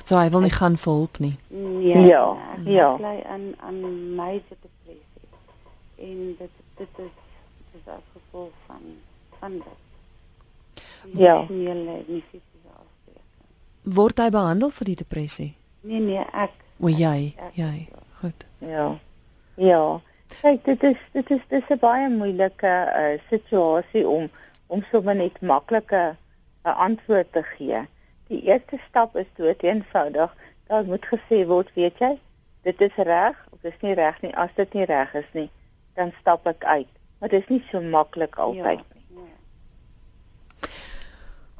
[0.05, 1.37] So hy wil nie gaan vir hulp nie.
[1.49, 2.07] Nee.
[2.07, 2.25] Ja,
[2.57, 2.95] ek ja.
[2.95, 5.27] Bly aan aan major depressie.
[5.95, 7.13] En dit dit is
[7.57, 8.81] dit is as gevolg van
[9.39, 9.83] van dit.
[11.13, 11.45] Ja.
[11.49, 13.49] Nie nie fisiese afbreking.
[13.83, 15.55] Word hy behandel vir die depressie?
[15.81, 17.87] Nee nee, ek O jy, Ek- jy.
[18.19, 18.45] Goed.
[18.59, 18.97] Ja.
[19.55, 20.01] Ja.
[20.27, 24.29] Kyk, dit is dit is dis 'n baie moeilike uh, situasie om
[24.67, 27.81] om sommer net maklike 'n uh, antwoord te gee.
[28.27, 30.35] Die eerste stap is dood eenvoudig.
[30.67, 32.19] Daar moet gesê word, weet jy,
[32.61, 34.35] dit is reg of dis nie reg nie.
[34.35, 35.49] As dit nie reg is nie,
[35.93, 36.87] dan stap ek uit.
[37.19, 39.05] Maar dit is nie so maklik altyd nie.
[39.15, 40.67] Ja.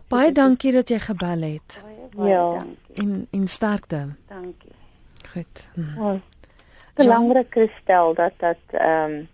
[0.09, 2.53] Baie dankie dat jy gebel het Baie baie Ja.
[2.53, 2.95] dankie.
[2.95, 4.15] en en sterkte.
[4.27, 4.71] Dankie.
[5.33, 5.69] Goed.
[5.73, 6.01] Hm.
[6.01, 6.19] Oh,
[6.95, 9.27] belangrik is stel dat dat ehm um,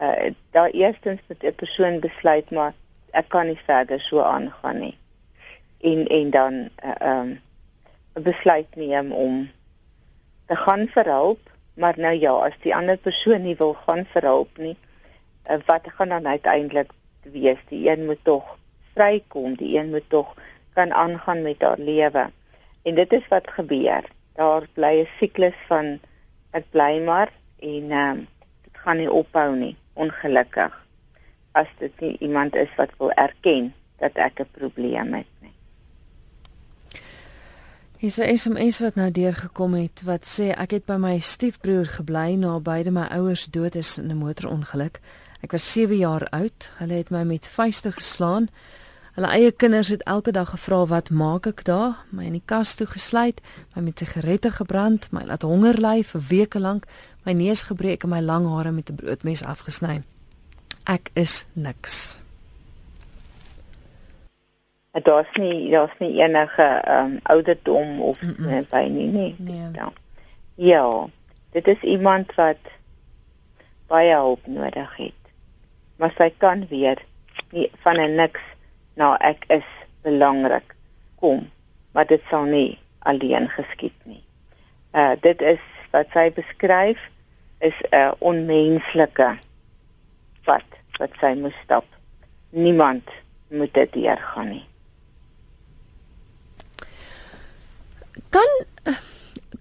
[0.00, 2.72] uh, daar eerstens met 'n persoon besluit maar
[3.10, 4.98] ek kan nie verder so aangaan nie.
[5.80, 7.40] En en dan uh, ehm um,
[8.14, 9.50] 'n besluit neem om
[10.46, 14.22] te gaan vir hulp, maar nou ja, as die ander persoon nie wil gaan vir
[14.22, 14.76] hulp nie,
[15.50, 16.90] uh, wat gaan dan uiteindelik
[17.22, 17.58] wees?
[17.68, 18.58] Die een moet tog
[18.94, 20.34] vrykom, die een moet tog
[20.74, 22.30] kan aangaan met haar lewe.
[22.82, 24.04] En dit is wat gebeur.
[24.34, 25.98] Daar bly 'n siklus van
[26.54, 28.26] ek bly maar en ehm um,
[28.62, 30.74] dit gaan nie ophou nie, ongelukkig.
[31.52, 35.54] As dit nie iemand is wat wil erken dat ek 'n probleem het nie.
[37.98, 42.34] Hier's 'n SMS wat nou deurgekom het wat sê ek het by my stiefbroer gebly
[42.34, 45.00] na beide my ouers dood is in 'n motorongeluk.
[45.40, 46.72] Ek was 7 jaar oud.
[46.78, 48.48] Hulle het my met vuiste geslaan.
[49.14, 52.00] Hulle eie kinders het elke dag gevra wat maak ek daar?
[52.10, 53.38] My in die kas toe gesluit,
[53.76, 56.88] my met sigarette gebrand, my laat honger ly vir weke lank,
[57.22, 60.02] my neus gebreek en my lang hare met 'n broodmes afgesny.
[60.84, 62.18] Ek is niks.
[64.90, 68.34] En Daar's nie daar's nie enige ehm um, ouderdom of -mm.
[68.38, 69.34] mm by nie nie.
[69.38, 69.70] Nee.
[69.72, 69.92] Ja.
[70.54, 71.06] Ja,
[71.50, 72.58] dit is iemand wat
[73.86, 75.22] baie hulp nodig het.
[75.96, 76.98] Maar sy kan weer
[77.50, 78.42] nie van 'n niks
[78.94, 79.66] na ek is
[80.02, 80.74] belangrik
[81.20, 81.50] kom,
[81.92, 84.22] maar dit sal nie alleen geskied nie.
[84.94, 85.62] Uh dit is
[85.94, 87.00] wat sy beskryf
[87.58, 89.38] is 'n onmenslike
[90.44, 90.66] pad
[90.98, 91.86] wat sy moes stap.
[92.50, 93.08] Niemand
[93.48, 94.66] moet dit deurgaan nie.
[98.28, 98.50] Kan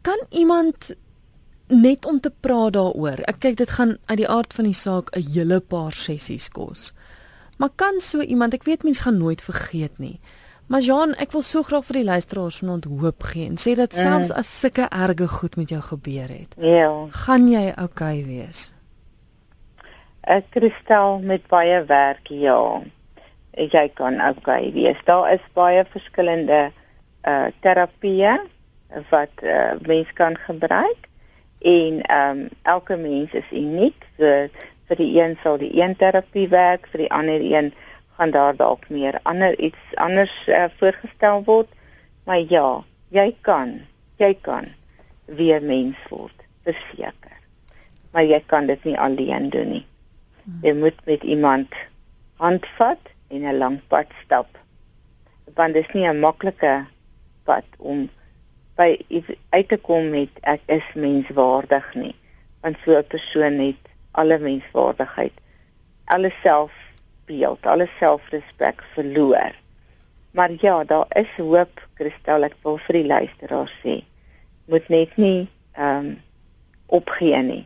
[0.02, 0.96] kan iemand
[1.68, 3.24] net om te praat daaroor.
[3.30, 6.94] Ek kyk dit gaan uit die aard van die saak 'n hele paar sessies kos.
[7.64, 10.18] Maar kan so iemand, ek weet mense gaan nooit vergeet nie.
[10.68, 13.94] Maar Jean, ek wil so graag vir die luisteraars vanaand hoop gee en sê dat
[13.96, 14.36] selfs Mm.
[14.42, 17.08] as sulke erge goed met jou gebeur het, Ja.
[17.24, 18.74] gaan jy oukei okay wees.
[20.28, 22.82] 'n kristal met baie werk, ja.
[23.56, 24.98] Jy kan okay wees.
[25.06, 26.72] Daar is baie verskillende
[27.28, 28.40] uh terapieë
[29.10, 31.08] wat uh mens kan gebruik
[31.62, 33.96] en ehm um, elke mens is uniek.
[34.18, 34.48] So
[34.94, 37.72] vir die een sal die een terapie werk, vir die ander een
[38.18, 41.70] gaan daar dalk meer ander iets anders uh, voorgestel word.
[42.30, 43.80] Maar ja, jy kan,
[44.22, 44.70] jy kan
[45.26, 47.40] weer mens word, verseker.
[48.14, 49.86] Maar jy kan dit nie alleen doen nie.
[50.62, 51.74] Jy moet met iemand
[52.38, 53.00] handvat
[53.34, 54.48] en 'n lang pad stap.
[55.56, 56.86] Want dit is nie 'n maklike
[57.44, 58.10] pad om
[58.76, 59.00] by
[59.50, 62.16] uit te kom met ek is menswaardig nie.
[62.62, 65.34] Want so 'n persoon het alle menswaardigheid,
[66.06, 69.54] alle selfbeeld, alle selfrespek verloor.
[70.32, 74.00] Maar ja, daar is hoop, Christel, ek wil vir die luisteraars sê.
[74.72, 76.16] Moet net nie ehm um,
[76.94, 77.64] opgee nie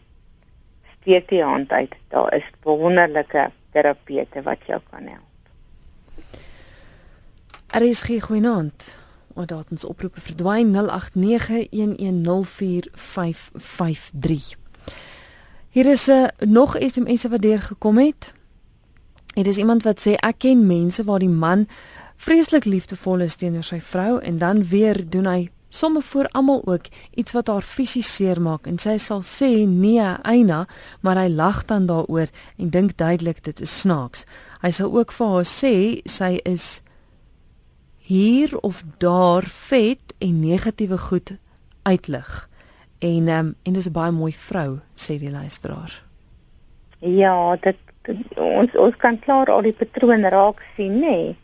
[1.08, 1.96] steek die hand uit.
[2.08, 5.22] Daar is wonderlike terapeute wat jou kan help.
[7.68, 9.00] Er is geen goeienaand.
[9.34, 10.82] Ons datums oproepe verdwyn 0891104553.
[15.70, 18.34] Hier is 'n uh, nog SMS wat deurgekom het.
[19.34, 21.68] Hier is iemand wat sê ek ken mense waar die man
[22.16, 26.86] vreeslik liefdevol is teenoor sy vrou en dan weer doen hy somme voor almal ook
[27.14, 30.66] iets wat haar fisies seermaak en sy sal sê nee Eina
[31.02, 32.28] maar hy lag dan daaroor
[32.58, 34.26] en dink duidelik dit is snaaks.
[34.62, 36.82] Hy sal ook vir haar sê sy is
[38.08, 41.36] hier of daar vet en negatiewe goed
[41.84, 42.48] uitlig.
[43.00, 46.04] En um, en dis 'n baie mooi vrou sê die luisteraar.
[47.00, 51.18] Ja, dit, dit ons ons kan klaar al die patrone raak sien, nê.
[51.18, 51.36] Nee.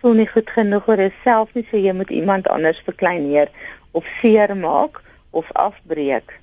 [0.00, 3.50] Voel nie goed genoeg oor jouself nie, so jy moet iemand anders verkleineer
[3.90, 6.40] of seermaak of afbreek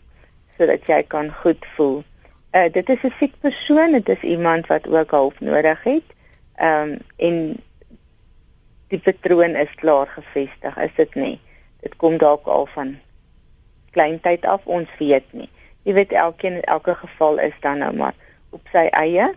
[0.57, 2.03] sodat jy kan goed voel.
[2.55, 6.07] Uh dit is 'n siek persoon, dit is iemand wat ook hulp nodig het.
[6.55, 7.63] Ehm um, en
[8.87, 11.39] die patroon is klaar gevestig, is dit nie?
[11.81, 12.95] Dit kom dalk al van
[13.95, 15.49] kleintyd af, ons weet nie.
[15.87, 18.15] Jy weet elkeen in elke geval is dan nou maar
[18.55, 19.31] op sy eie.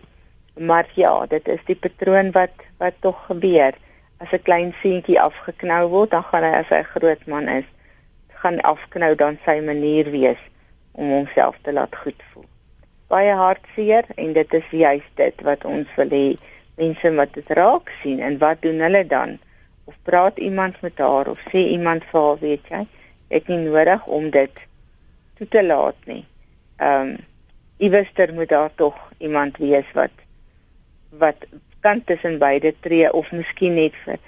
[0.59, 3.75] Maar ja, dit is die patroon wat wat tog gebeur.
[4.19, 7.67] As 'n klein seentjie afgeknou word, dan gaan hy as hy groot man is,
[8.41, 10.41] gaan afknou dan sy manier wees
[10.91, 12.47] om homself te laat goed voel.
[13.07, 16.25] Baie hartseer en dit is juist dit wat ons wil hê
[16.79, 19.37] mense wat dit raak sien en wat doen hulle dan?
[19.85, 22.83] Of praat iemand met haar of sê iemand vir haar, weet jy,
[23.29, 24.61] ek nie nodig om dit
[25.37, 26.25] toe te laat nie.
[26.77, 27.17] Ehm um,
[27.79, 30.11] iewester moet daar tog iemand wees wat
[31.09, 31.45] wat
[31.79, 34.19] kan tussen beide tree of miskien net vir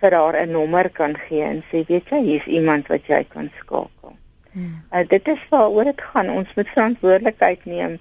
[0.00, 3.50] vir haar 'n nommer kan gee en sê weet jy hier's iemand wat jy kan
[3.58, 4.16] skakel.
[4.52, 4.82] Hmm.
[4.92, 6.30] Uh, dit is waaroor dit gaan.
[6.30, 7.98] Ons moet verantwoordelikheid neem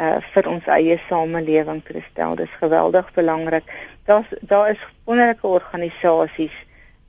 [0.00, 2.36] uh vir ons eie samelewing Christel.
[2.36, 3.64] Dis geweldig belangrik.
[4.04, 6.56] Daar's daar is wonderlike organisasies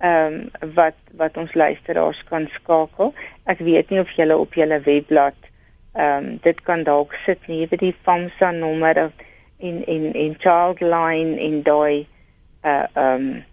[0.02, 3.14] ehm um, wat wat ons luisteraars kan skakel.
[3.44, 5.38] Ek weet nie of julle op julle webblad
[5.94, 8.98] ehm um, dit kan dalk sit nie by die FAMSA nommer
[9.60, 12.08] en en en Childline en daai
[12.64, 13.44] uh ehm um,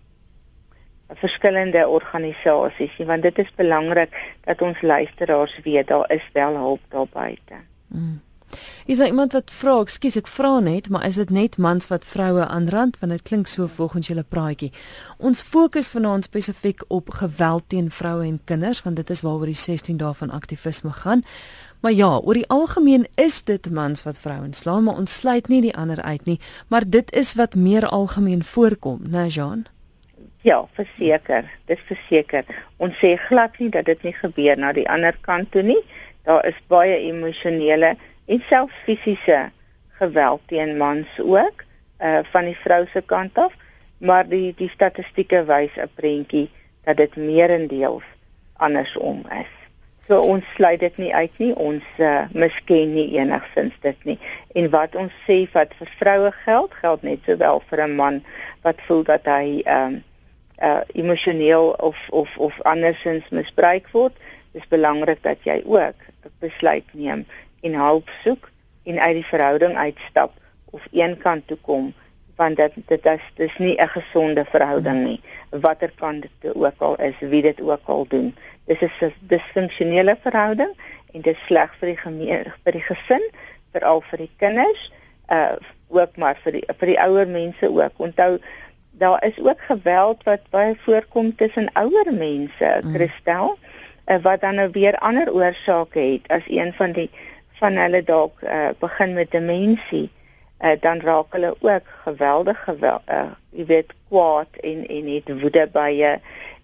[1.20, 6.80] verskillende organisasies nie want dit is belangrik dat ons luisteraars weet daar is wel hulp
[6.88, 7.61] daar buite.
[7.87, 8.20] Mm.
[8.86, 12.04] Is daar iemand wat vra, ekskuus ek vra net, maar is dit net mans wat
[12.04, 14.72] vroue aanrand want dit klink so volgens julle praatjie.
[15.18, 19.54] Ons fokus vanaand spesifiek op geweld teen vroue en kinders want dit is waaroor die
[19.54, 21.24] 16 dae van aktivisme gaan.
[21.80, 25.60] Maar ja, oor die algemeen is dit mans wat vrouens slaan, maar ons sluit nie
[25.62, 29.66] die ander uit nie, maar dit is wat meer algemeen voorkom, né, Jean?
[30.42, 31.48] Ja, verseker.
[31.66, 32.46] Dis verseker.
[32.78, 35.80] Ons sê glad nie dat dit nie gebeur na die ander kant toe nie.
[36.28, 37.96] Daar is baie emosionele
[38.28, 39.50] en selfs fisiese
[40.00, 41.64] geweld teen mans ook
[41.98, 43.54] uh van die vrou se kant af
[43.98, 46.50] maar die die statistieke wys 'n prentjie
[46.84, 48.04] dat dit meerendeels
[48.56, 49.52] andersom is.
[50.08, 51.54] So ons sluit dit nie uit nie.
[51.54, 54.18] Ons uh misken nie enigsins dit nie.
[54.54, 58.24] En wat ons sê wat vir vroue geld, geld net sowel vir 'n man
[58.62, 60.02] wat voel dat hy um
[60.62, 64.16] uh emosioneel of of of andersins misbruik word.
[64.52, 67.26] Dis belangrik dat jy ook 'n besluit neem
[67.60, 68.50] en hulp soek
[68.84, 70.32] en uit die verhouding uitstap
[70.70, 71.94] of een kant toe kom
[72.38, 76.96] want dit dit is dis nie 'n gesonde verhouding nie watter kant dit ook al
[76.96, 80.72] is wie dit ook al doen dis is 'n disfunksionele verhouding
[81.12, 83.24] en dit is sleg vir die gemeen vir die gesin
[83.72, 84.92] veral vir die kinders
[85.28, 85.56] uh
[85.88, 88.38] ook maar vir die vir die ouer mense ook onthou
[88.90, 92.94] daar is ook geweld wat baie voorkom tussen ouer mense mm.
[92.94, 93.58] Christel
[94.06, 94.22] mm.
[94.22, 97.10] wat dan nou weer ander oorsake het as een van die
[97.58, 100.10] van hulle dalk uh, begin met demensie,
[100.60, 105.66] uh, dan raak hulle ook geweldig geweld, uh, jy weet kwaad en en het woede
[105.72, 106.18] baie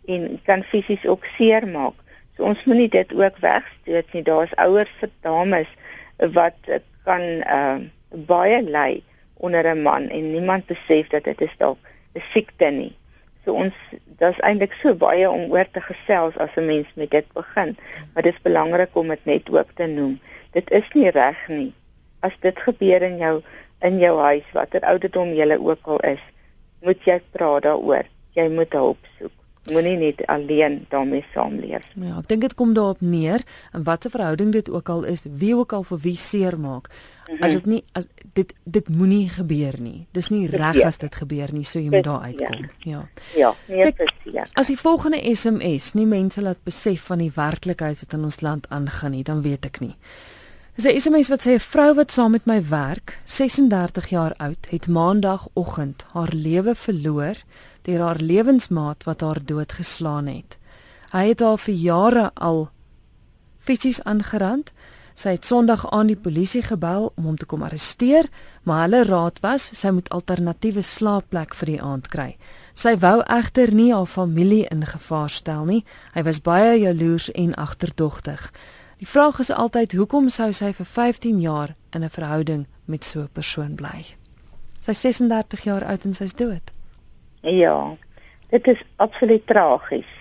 [0.06, 1.96] en kan fisies ook seer maak.
[2.36, 4.22] So ons moenie dit ook wegsteek nie.
[4.26, 5.70] Daar's ouers vir dames
[6.34, 6.58] wat
[7.06, 7.78] kan uh,
[8.26, 9.02] baie ly
[9.34, 11.78] onder 'n man en niemand besef dat dit is dalk
[12.14, 12.96] 'n siekte nie.
[13.44, 13.74] So ons
[14.18, 17.76] daar's eintlik so baie om oor te gesels as 'n mens met dit begin,
[18.12, 20.20] maar dit is belangrik om dit net ook te noem
[20.54, 21.72] dit is nie reg nie.
[22.24, 23.36] As dit gebeur in jou
[23.84, 26.20] in jou huis, watter ouderdom jy ook al is,
[26.84, 28.06] moet jy praat daaroor.
[28.34, 29.32] Jy moet hulp soek.
[29.72, 31.84] Moenie net alleen daarmee saamleef.
[31.96, 33.40] Ja, ek dink dit kom daarop neer
[33.72, 36.90] en watter verhouding dit ook al is, wie ook al vir wie seer maak.
[36.90, 37.44] Mm -hmm.
[37.44, 40.06] As dit nie as dit dit moenie gebeur nie.
[40.12, 42.70] Dis nie reg as dit gebeur nie, so jy moet daar uitkom.
[42.78, 43.08] Ja.
[43.36, 44.52] Ja, nee, presies.
[44.52, 48.68] As die volgende SMS nie mense laat besef van die werklikheid wat in ons land
[48.68, 49.96] aangaan nie, dan weet ek nie.
[50.74, 54.66] Dis 'n SMS wat sê 'n vrou wat saam met my werk, 36 jaar oud,
[54.70, 57.36] het maandagooggend haar lewe verloor
[57.82, 60.58] deur haar lewensmaat wat haar doodgeslaan het.
[61.10, 62.70] Hy het haar vir jare al
[63.58, 64.72] fisies aangerand.
[65.14, 68.28] Sy het Sondag aan die polisie gebel om hom te kom arresteer,
[68.62, 72.36] maar hulle raad was sy moet alternatiewe slaapplek vir die aand kry.
[72.74, 75.84] Sy wou egter nie haar familie in gevaar stel nie.
[76.14, 78.52] Hy was baie jaloers en agterdogtig.
[78.98, 83.20] Die vraag is altyd hoekom sou sy vir 15 jaar in 'n verhouding met so
[83.20, 84.04] 'n persoon bly?
[84.80, 86.72] Sy 36 jaar oud en sy's dood.
[87.40, 87.96] Ja.
[88.48, 90.12] Dit is absoluut tragies.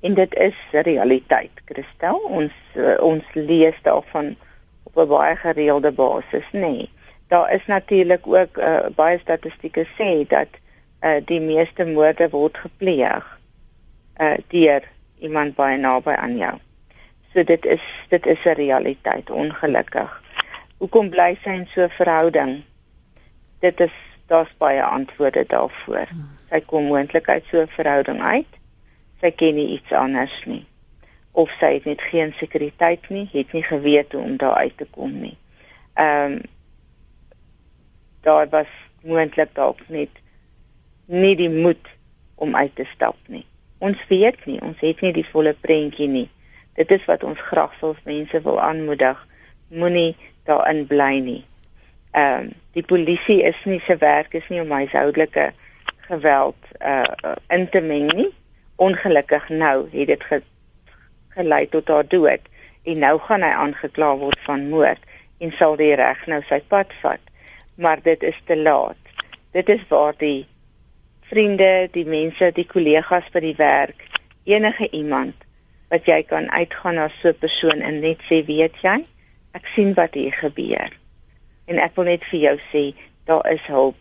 [0.00, 2.18] En dit is realiteit, Christel.
[2.18, 4.36] Ons uh, ons lees daarvan
[4.82, 6.60] op 'n baie gereelde basis, nê.
[6.60, 6.90] Nee.
[7.28, 10.48] Daar is natuurlik ook uh, baie statistieke sê dat
[11.00, 13.38] uh, die meeste moorde word gepleeg
[14.20, 14.82] uh, deur
[15.18, 16.58] iemand baie naby aan jou.
[17.34, 20.22] So dit is dit is 'n realiteit ongelukkig.
[20.78, 22.62] Hoekom bly sy in so 'n verhouding?
[23.58, 23.92] Dit is
[24.26, 26.08] daar's baie antwoorde daarvoor.
[26.50, 28.52] Sy kom moontlik uit so 'n verhouding uit.
[29.20, 30.68] Sy ken nie iets anders nie.
[31.32, 34.86] of sy het net geen sekuriteit nie, het nie geweet hoe om daar uit te
[34.90, 35.36] kom nie.
[35.94, 36.40] Ehm um,
[38.20, 38.68] daar was
[39.02, 40.10] moontlik dalk net
[41.06, 41.88] nie die moed
[42.34, 43.46] om uit te stap nie.
[43.78, 46.28] Ons weet nie, ons het nie die volle prentjie nie.
[46.74, 49.26] Dit is wat ons graag wil mense wil aanmoedig.
[49.68, 51.44] Moenie daarin bly nie.
[52.10, 55.50] Ehm um, die polisie is nie se werk is nie om huishoudelike
[56.06, 58.30] geweld uh in te meng nie.
[58.76, 60.42] Ongelukkig nou het dit ge,
[61.28, 62.46] gelei tot haar dood
[62.82, 65.02] en nou gaan hy aangekla word van moord
[65.38, 67.20] en sal die reg nou sy pad vat.
[67.74, 68.96] Maar dit is te laat.
[69.50, 70.46] Dit is waar die
[71.30, 74.02] vriende, die mense, die kollegas by die werk,
[74.44, 75.34] enige iemand
[75.90, 79.04] wat jy kan uitgaan na so 'n persoon en net sê, weet jy,
[79.52, 80.90] ek sien wat hier gebeur.
[81.66, 82.94] En ek wil net vir jou sê,
[83.26, 83.96] daar is hulp.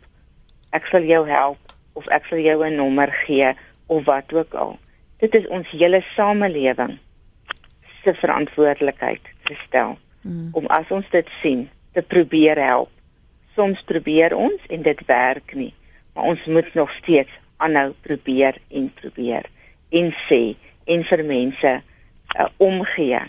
[0.71, 1.57] Ek sal jou help
[1.93, 3.53] of ek sal jou 'n nommer gee
[3.87, 4.79] of wat ook al.
[5.17, 6.99] Dit is ons hele samelewing
[8.03, 10.49] se verantwoordelikheid te stel hmm.
[10.51, 12.91] om as ons dit sien te probeer help.
[13.55, 15.73] Soms probeer ons en dit werk nie,
[16.13, 19.49] maar ons moet nog steeds aanhou probeer en probeer
[19.89, 20.55] en sê
[20.89, 23.21] en vir mense uh, omgee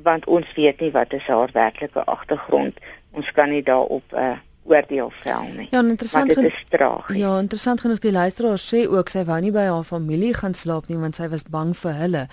[0.00, 2.78] want ons weet nie wat is haar werklike agtergrond.
[3.12, 4.38] Ons kan nie daarop 'n uh,
[4.70, 5.68] oordeel vel nie.
[5.70, 6.34] Ja, interessant.
[6.34, 7.16] Dit is tragies.
[7.16, 10.88] Ja, interessant genoeg die luisteraar sê ook sy wou nie by haar familie gaan slaap
[10.90, 12.24] nie want sy was bang vir hulle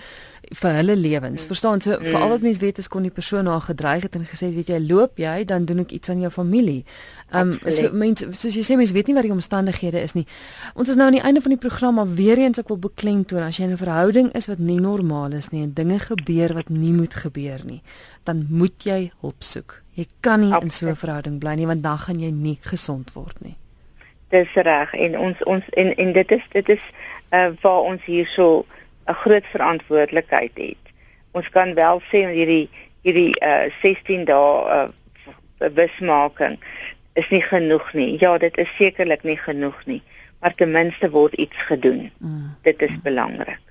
[0.62, 1.42] vir hulle lewens.
[1.42, 1.48] Mm.
[1.50, 2.08] Verstaan so, mm.
[2.08, 4.56] vir al wat mense weet is kon die persoon haar gedreig het en gesê het,
[4.56, 6.84] weet jy, loop jy, dan doen ek iets aan jou familie.
[7.32, 10.24] Ehm um, so mense soos jy sê mense weet nie wat die omstandighede is nie.
[10.74, 13.44] Ons is nou aan die einde van die program maar weer eens ek wil beklemtoon
[13.44, 16.70] as jy in 'n verhouding is wat nie normaal is nie en dinge gebeur wat
[16.70, 17.82] nie moet gebeur nie,
[18.24, 19.82] dan moet jy hulp soek.
[19.98, 20.62] Jy kan nie Absoluut.
[20.62, 23.56] in so 'n verhouding bly nie want dan gaan jy nie gesond word nie.
[24.30, 26.84] Dis reg en ons ons en en dit is dit is
[27.32, 28.66] uh waar ons hier so
[29.08, 30.84] 'n groot verantwoordelikheid het.
[31.30, 32.68] Ons kan wel sê hierdie
[33.02, 34.88] hierdie uh 16 dae uh
[35.58, 36.58] bewusmaking
[37.12, 38.16] is nie genoeg nie.
[38.20, 40.02] Ja, dit is sekerlik nie genoeg nie,
[40.40, 42.10] maar ten minste word iets gedoen.
[42.18, 42.54] Mm.
[42.62, 43.67] Dit is belangrik.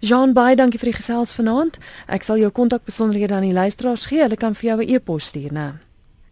[0.00, 1.80] Jean Bey, dankie vir die gesels vanaand.
[2.06, 4.20] Ek sal jou kontakbesonderhede aan die luisteraars gee.
[4.22, 5.74] Hulle kan vir jou 'n e-pos stuur, né?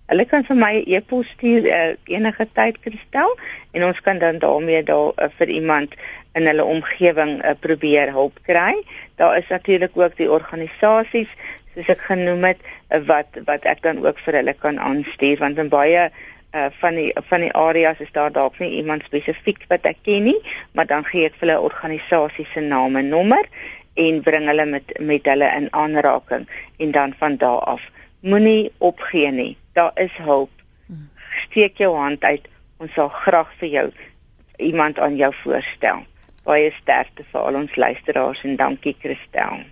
[0.06, 3.34] Hulle kan vir my 'n e-pos stuur uh, enige tyd kristel
[3.72, 5.94] en ons kan dan daarmee daar uh, vir iemand
[6.34, 8.84] in hulle omgewing uh, probeer hulp kry.
[9.16, 11.28] Daar is natuurlik ook die organisasies
[11.74, 15.58] soos ek genoem het uh, wat wat ek dan ook vir hulle kan aanstuur want
[15.58, 16.10] in baie
[16.56, 20.24] uh, van die van die areas is daar dalk nie iemand spesifiek wat ek ken
[20.30, 20.38] nie,
[20.72, 23.44] maar dan gee ek vir hulle organisasie se naam en nommer
[23.96, 26.48] en bring hulle met met hulle in aanraking
[26.78, 27.84] en dan van daar af
[28.20, 29.56] moenie opgee nie.
[29.72, 30.50] Daar is hulp.
[31.46, 32.48] Steek jou hand uit.
[32.76, 33.86] Ons sal graag vir jou
[34.56, 36.04] iemand aan jou voorstel.
[36.44, 39.64] Baie sterkte vir al ons luisteraars en dankie Christel.